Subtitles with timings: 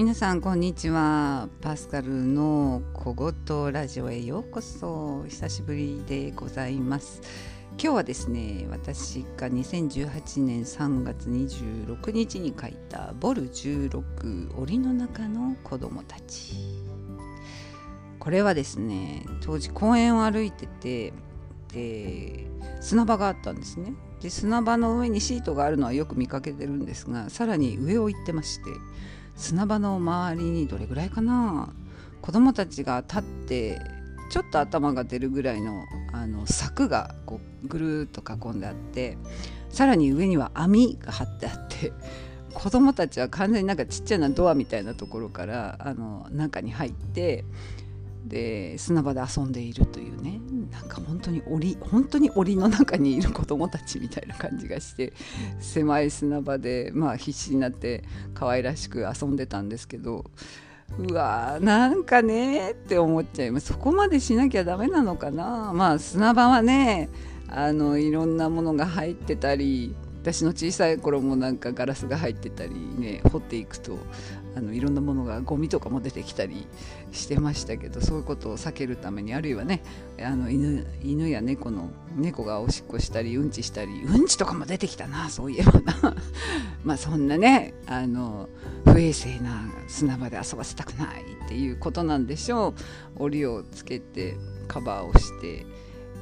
[0.00, 1.50] 皆さんこんにちは。
[1.60, 5.24] パスカルの小言ラジオへようこそ。
[5.28, 7.20] 久しぶりでございます。
[7.72, 16.54] 今日はですね私が2018年3月26日に書いたボル16檻の中の子供たち。
[18.18, 21.12] これはですね当時公園を歩いてて
[21.74, 22.46] で
[22.80, 23.92] 砂場があったんですね。
[24.22, 28.70] で砂場の上にシートがあるのはよく見かけてるんですがさらに上を行ってまして
[29.36, 31.72] 砂場の周りにどれぐらいかな？
[32.20, 33.80] 子供たちが立って
[34.30, 39.16] ちょっと頭が出るぐらいのあの柵がこうぐるっと囲んであって
[39.70, 41.92] さらに上には網が張ってあって
[42.52, 47.44] 子供たちは完全になんかちっちゃなドアみたいなところからあの中に入って
[48.26, 50.40] で砂場で遊んでいるというね。
[50.70, 55.12] なんか本当に檻本当に檻の中にいる子供たちみたいな感じがして
[55.58, 60.30] 狭い砂場でまあ必死になって可愛らしく遊んでたんですけど
[60.98, 63.68] うわーなんかねって思っちゃいます。
[63.68, 67.08] そこまでしなきゃダメなのかなまあ砂場はね
[67.48, 73.98] あのいろんなものが入ってたり私の小さい頃もなんかガラスが入ってたりね掘っていくと
[74.54, 76.66] あのいろんなものがゴミとかも出てきたり
[77.12, 79.82] してましたけどそういうことを避けるためにあるいはね
[80.20, 86.16] あの犬犬や猫の猫がおしっこしたりうんちしたりうんちとかも出てきたなそういえばな。
[86.84, 88.48] まあそんなねあの
[88.84, 92.74] 不衛生な砂場で遊ばせたくないっていうことなんでしょ
[93.18, 93.24] う。
[93.24, 94.36] 檻をつけて
[94.68, 95.66] カバーをして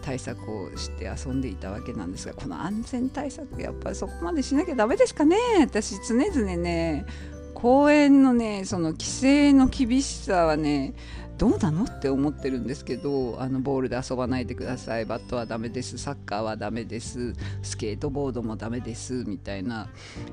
[0.09, 7.05] 対策をして遊んでいたわけなんですがこの安全対策やっぱりそこまでしなきゃダメですかね私常々ね。
[7.53, 10.95] 公園のねその規制の厳しさはね
[11.37, 15.05] どうなのって思ってるんですけどあのボールで遊ばないでください。
[15.05, 15.99] バットはダメです。
[15.99, 17.35] サッカーはダメです。
[17.63, 19.25] スケートボードもダメです。
[19.27, 19.89] みたいな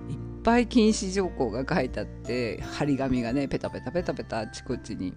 [0.09, 5.14] いっぱい禁止条項が書いてあって張り紙がねペタペタペタペタあちこちに。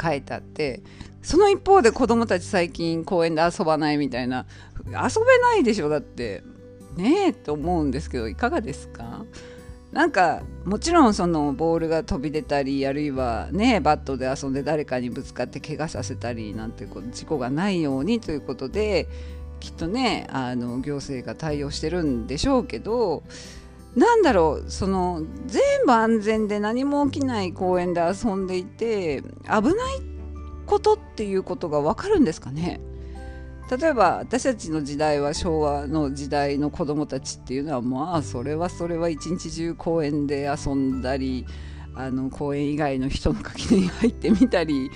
[0.00, 0.82] 書いてあって
[1.22, 4.46] その一方で子供たち最近公園で遊ばないみたいな
[4.86, 4.96] 遊べ
[5.42, 6.42] ないでしょだって。
[6.96, 9.26] ねえと思うんですけどいかがですか？
[9.92, 19.08] なんかもちろんそのボールが飛び出たりあるいはねバットで遊んで誰かにぶつかって怪我させたりなんてこと事故がないようにということで
[19.60, 23.22] きっとねあの行政が対応してるんでしょうけど
[23.96, 30.02] なんだろうその全部安全で何も起きない公園で遊んでいて危ない
[30.66, 32.80] ことっていうことが分かるんですかね？
[33.70, 41.46] 例えば私たちの時代は昭和の時代の子供たちっていうのはまあそれはそれは一日中公園で遊んだり
[41.94, 44.90] あの公園以外の人の垣根に入ってみたり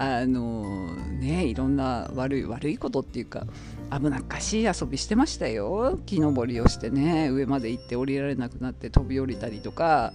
[0.00, 3.46] あのねいろんな悪い悪いことっていうか
[3.92, 10.14] 危なっかしい遊びしてましたよ木登りをしてね上まで行って降りられなくなって飛び降りたりとか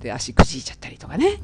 [0.00, 1.38] で足くじいちゃったりとかね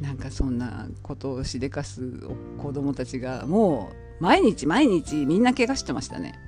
[0.00, 2.12] なんかそんなことをしでかす
[2.58, 6.38] 子供たちがもう毎日毎日みんな怪我してましたね。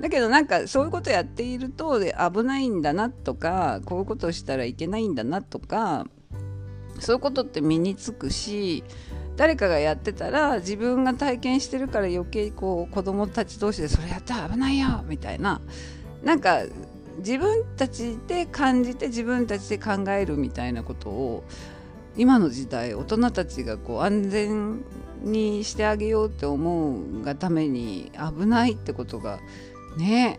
[0.00, 6.06] だけどなんかそういうことやっていると危ないんだなとかこういうことをしたらいけないんだなとか
[6.98, 8.82] そういうことって身につくし
[9.36, 15.60] 誰かがやってたら自分が体験してるから余計こう子供たち同士でそれやったら危ないよみたいな。
[16.22, 16.62] なんか
[17.18, 21.44] 自分たちで感じて自分たちで考えるみたいなことを
[22.16, 24.84] 今の時代大人たちがこう安全
[25.22, 29.40] にしてあげようって思うがために危ないってことが
[29.96, 30.38] ね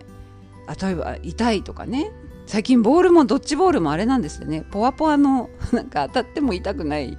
[0.81, 2.11] 例えば痛いとかね。
[2.47, 4.63] 最近ボールもドッジボールもあれなんですよね。
[4.69, 7.17] ポワポワのなんか当たっても痛くない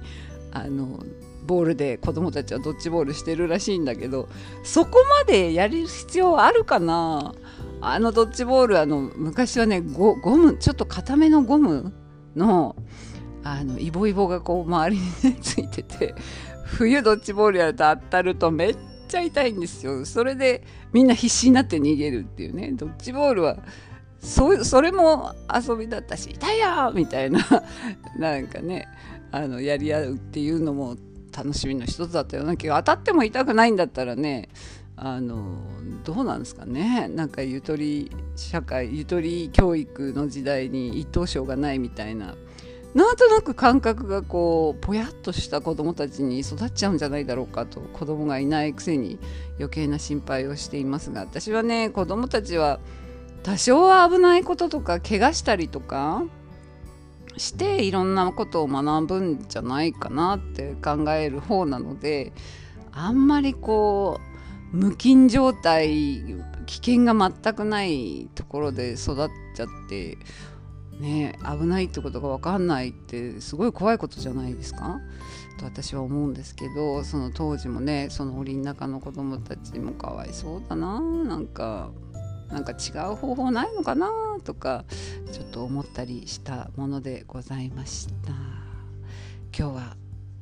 [0.53, 1.03] あの
[1.47, 4.29] ボールで子供たちはドッジボールしてるらしいんだけど
[4.63, 7.33] そこまでやる必要あるかな？
[7.81, 11.93] あのドッジボールあの昔はねゴムちょっと固めのゴム
[12.35, 12.75] の
[13.43, 16.13] あのイボイボがこう周りに、ね、ついてて
[16.65, 18.77] 冬ドッジボールやると当たるとめっ
[19.07, 20.05] ちゃ痛いんですよ。
[20.05, 22.71] それでみんな必死になって逃げるっていうね。
[22.73, 23.57] ドッジボールは
[24.19, 27.39] そそれも遊びだったし痛いよみたいな
[28.17, 28.87] なんかね
[29.31, 30.97] あのやり合うっていうのも
[31.37, 34.49] 楽しみの一つだったような気が当たっても痛くないんだったらね
[34.95, 35.61] あの
[36.03, 37.07] どうなんですかね。
[37.07, 42.35] なんかゆとり社会ゆとり教育の時代に一等賞がないみたいな。
[42.95, 49.19] なんとなく感覚がこうぽやっとした子供たちに育っちゃうんじゃないだろうかと子供がいないくせに
[49.59, 52.79] 余計な心配をしていますが私はね子供たちは
[53.43, 56.23] 多少は危ないこととか怪我したりとか
[57.37, 62.33] していろんなことを学ぶんじゃないかなって考える方なので
[62.91, 64.19] あんまりこ
[64.73, 66.23] う無菌状態
[66.65, 70.17] 危険が全くないところで育っちゃって
[70.99, 74.99] ね危ないってことが分かんないってすごい怖いことじゃないですか？
[75.59, 81.91] と私は思うんですけどその当時もねその檻の中の子供たちもかわいそうだななんか。
[82.49, 84.09] なんか違う方法ないのかな
[84.43, 84.85] とか
[85.31, 88.31] ちょっと思ったりしたものでございました。
[89.57, 89.97] 今日は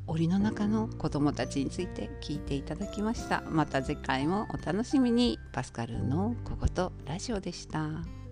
[0.08, 3.42] 檻の中の子供たちについて聞いていただきました。
[3.50, 5.40] また次回もお楽しみに。
[5.52, 8.25] パスカルの小言ラジオでした。